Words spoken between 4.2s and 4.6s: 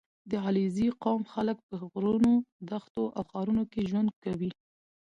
کوي.